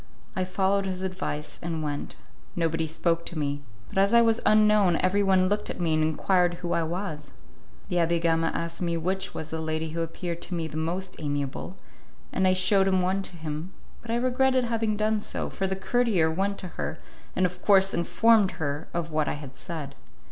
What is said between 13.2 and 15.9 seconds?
to him; but I regretted having done so, for the